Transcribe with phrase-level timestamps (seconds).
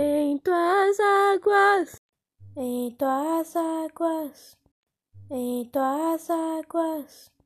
[0.00, 2.00] em tuas águas,
[2.56, 4.56] em tuas águas,
[5.28, 7.32] em tuas águas.